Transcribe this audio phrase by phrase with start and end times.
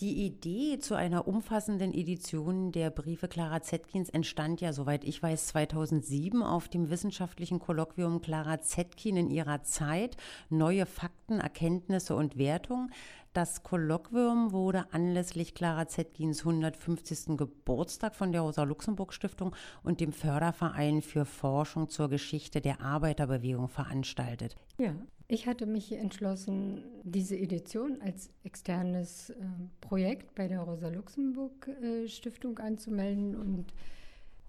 [0.00, 5.48] Die Idee zu einer umfassenden Edition der Briefe Clara Zetkins entstand ja, soweit ich weiß,
[5.48, 10.16] 2007 auf dem wissenschaftlichen Kolloquium Clara Zetkin in ihrer Zeit.
[10.48, 12.90] Neue Fakten, Erkenntnisse und Wertung.
[13.32, 17.36] Das Kolloquium wurde anlässlich Clara Zetkins 150.
[17.36, 19.54] Geburtstag von der Rosa-Luxemburg-Stiftung
[19.84, 24.56] und dem Förderverein für Forschung zur Geschichte der Arbeiterbewegung veranstaltet.
[24.78, 24.96] Ja,
[25.28, 29.34] ich hatte mich entschlossen, diese Edition als externes äh,
[29.80, 33.66] Projekt bei der Rosa-Luxemburg-Stiftung äh, anzumelden und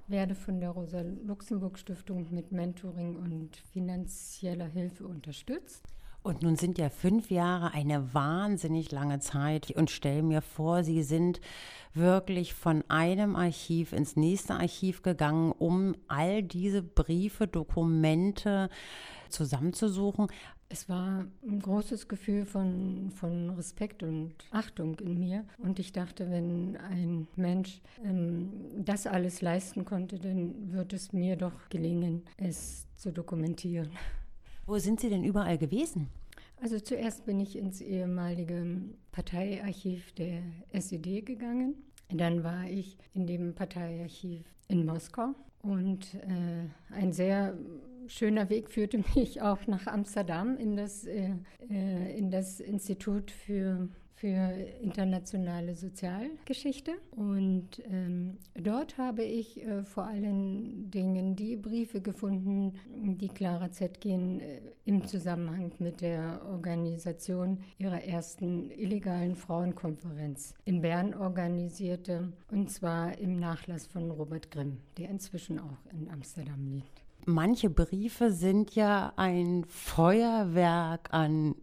[0.07, 5.85] werde von der Rosa-Luxemburg-Stiftung mit Mentoring und finanzieller Hilfe unterstützt.
[6.23, 11.01] Und nun sind ja fünf Jahre eine wahnsinnig lange Zeit und stelle mir vor, Sie
[11.01, 11.41] sind
[11.95, 18.69] wirklich von einem Archiv ins nächste Archiv gegangen, um all diese Briefe, Dokumente
[19.29, 20.27] zusammenzusuchen.
[20.69, 25.43] Es war ein großes Gefühl von, von Respekt und Achtung in mir.
[25.57, 31.35] Und ich dachte, wenn ein Mensch ähm, das alles leisten konnte, dann wird es mir
[31.35, 33.89] doch gelingen, es zu dokumentieren.
[34.65, 36.09] Wo sind Sie denn überall gewesen?
[36.61, 38.81] Also zuerst bin ich ins ehemalige
[39.11, 41.75] Parteiarchiv der SED gegangen.
[42.09, 47.57] Dann war ich in dem Parteiarchiv in Moskau und äh, ein sehr
[48.11, 51.31] schöner Weg führte mich auch nach Amsterdam in das, äh,
[51.69, 56.91] äh, in das Institut für, für internationale Sozialgeschichte.
[57.11, 64.39] Und ähm, dort habe ich äh, vor allen Dingen die Briefe gefunden, die Clara Zetkin
[64.41, 73.17] äh, im Zusammenhang mit der Organisation ihrer ersten illegalen Frauenkonferenz in Bern organisierte, und zwar
[73.17, 77.03] im Nachlass von Robert Grimm, der inzwischen auch in Amsterdam liegt.
[77.25, 81.55] Manche Briefe sind ja ein Feuerwerk an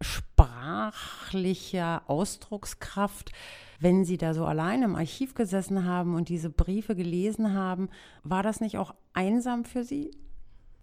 [0.00, 3.32] sprachlicher Ausdruckskraft.
[3.78, 7.88] Wenn Sie da so allein im Archiv gesessen haben und diese Briefe gelesen haben,
[8.22, 10.12] war das nicht auch einsam für Sie?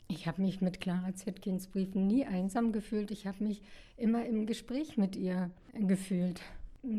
[0.08, 3.11] Ich habe mich mit Clara Zetkins Briefen nie einsam gefühlt.
[3.11, 3.61] Ich habe mich
[3.95, 6.42] immer im Gespräch mit ihr gefühlt.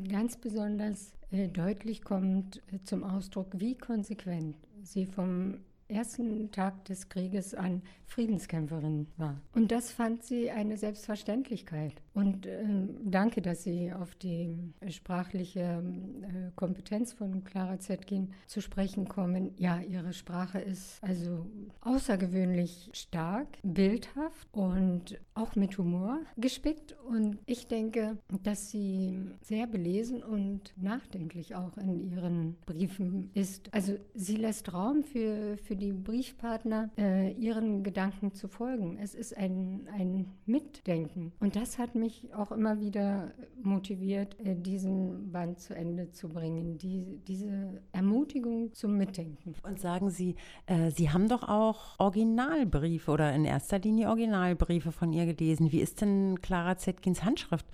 [0.09, 5.59] Ganz besonders äh, deutlich kommt äh, zum Ausdruck, wie konsequent sie vom
[5.91, 9.41] ersten Tag des Krieges an Friedenskämpferin war.
[9.55, 12.03] Und das fand sie eine Selbstverständlichkeit.
[12.13, 12.65] Und äh,
[13.05, 14.59] danke, dass Sie auf die
[14.89, 19.53] sprachliche äh, Kompetenz von Clara Zetkin zu sprechen kommen.
[19.57, 21.47] Ja, ihre Sprache ist also
[21.83, 26.97] außergewöhnlich stark, bildhaft und auch mit Humor gespickt.
[27.09, 33.73] Und ich denke, dass sie sehr belesen und nachdenklich auch in ihren Briefen ist.
[33.73, 38.99] Also sie lässt Raum für, für die Briefpartner, äh, ihren Gedanken zu folgen.
[39.03, 41.33] Es ist ein, ein Mitdenken.
[41.41, 43.33] Und das hat mich auch immer wieder
[43.63, 46.79] motiviert, äh, diesen Band zu Ende zu bringen.
[46.79, 49.55] Die, diese Ermutigung zum Mitdenken.
[49.63, 50.37] Und sagen Sie,
[50.67, 55.73] äh, Sie haben doch auch Originalbriefe oder in erster Linie Originalbriefe von ihr gelesen.
[55.73, 57.67] Wie ist denn Clara Zetkins Handschrift?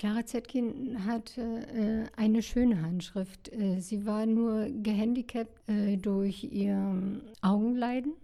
[0.00, 3.52] Clara Zetkin hatte äh, eine schöne Handschrift.
[3.52, 8.14] Äh, sie war nur gehandicapt äh, durch ihr Augenleiden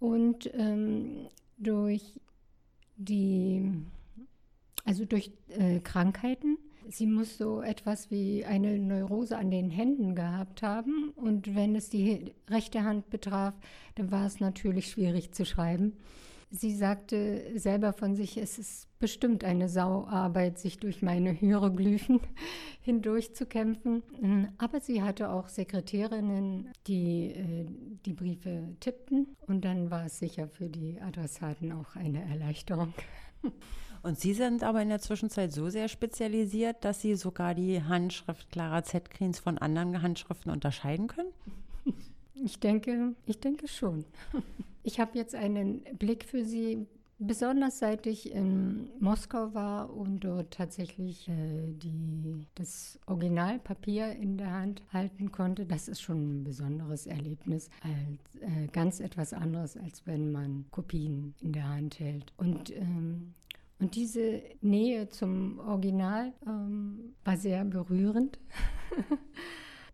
[0.00, 2.20] und ähm, durch
[2.96, 3.70] die,
[4.84, 6.58] also durch äh, Krankheiten.
[6.88, 11.90] Sie muss so etwas wie eine Neurose an den Händen gehabt haben und wenn es
[11.90, 13.54] die rechte Hand betraf,
[13.94, 15.92] dann war es natürlich schwierig zu schreiben.
[16.54, 22.20] Sie sagte selber von sich, es ist bestimmt eine Sauarbeit, sich durch meine Hieroglyphen
[22.82, 24.02] hindurch zu kämpfen.
[24.58, 27.66] Aber sie hatte auch Sekretärinnen, die äh,
[28.04, 32.92] die Briefe tippten und dann war es sicher für die Adressaten auch eine Erleichterung.
[34.04, 38.50] Und Sie sind aber in der Zwischenzeit so sehr spezialisiert, dass Sie sogar die Handschrift
[38.50, 41.30] Clara Zetkrins von anderen Handschriften unterscheiden können?
[42.34, 44.04] Ich denke, ich denke schon.
[44.82, 46.86] Ich habe jetzt einen Blick für Sie,
[47.18, 54.52] besonders seit ich in Moskau war und dort tatsächlich äh, die, das Originalpapier in der
[54.52, 55.66] Hand halten konnte.
[55.66, 61.34] Das ist schon ein besonderes Erlebnis, als, äh, ganz etwas anderes, als wenn man Kopien
[61.40, 62.32] in der Hand hält.
[62.36, 63.34] Und ähm,
[63.82, 68.38] und diese Nähe zum Original ähm, war sehr berührend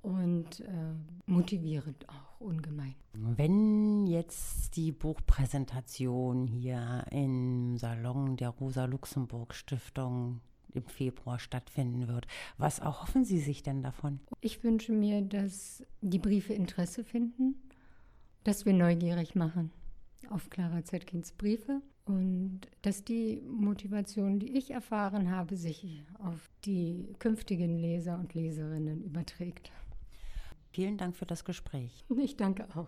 [0.03, 0.95] und äh,
[1.27, 2.95] motivierend auch ungemein.
[3.12, 10.41] Wenn jetzt die Buchpräsentation hier im Salon der Rosa-Luxemburg-Stiftung
[10.75, 12.27] im Februar stattfinden wird.
[12.56, 14.21] Was erhoffen Sie sich denn davon?
[14.41, 17.56] Ich wünsche mir, dass die Briefe Interesse finden,
[18.45, 19.71] dass wir neugierig machen
[20.31, 27.15] auf Clara Zetkins Briefe und dass die Motivation, die ich erfahren habe, sich auf die
[27.19, 29.71] künftigen Leser und Leserinnen überträgt.
[30.78, 32.04] Vielen Dank für das Gespräch.
[32.22, 32.86] Ich danke auch.